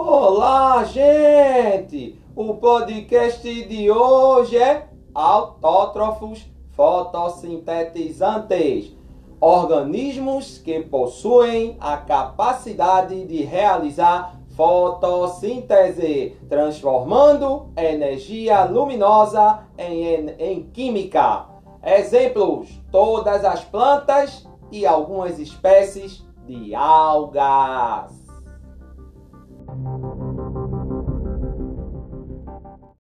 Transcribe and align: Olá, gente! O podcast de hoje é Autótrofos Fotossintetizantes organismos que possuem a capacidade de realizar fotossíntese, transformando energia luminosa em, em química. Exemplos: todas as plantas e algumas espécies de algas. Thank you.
Olá, 0.00 0.84
gente! 0.84 2.22
O 2.36 2.54
podcast 2.54 3.42
de 3.64 3.90
hoje 3.90 4.56
é 4.56 4.88
Autótrofos 5.12 6.46
Fotossintetizantes 6.70 8.96
organismos 9.40 10.58
que 10.58 10.78
possuem 10.82 11.76
a 11.80 11.96
capacidade 11.96 13.26
de 13.26 13.42
realizar 13.42 14.40
fotossíntese, 14.50 16.36
transformando 16.48 17.72
energia 17.76 18.66
luminosa 18.66 19.64
em, 19.76 20.28
em 20.38 20.62
química. 20.70 21.46
Exemplos: 21.82 22.68
todas 22.92 23.44
as 23.44 23.64
plantas 23.64 24.46
e 24.70 24.86
algumas 24.86 25.40
espécies 25.40 26.24
de 26.46 26.72
algas. 26.72 28.17
Thank 29.84 30.02
you. 30.04 30.27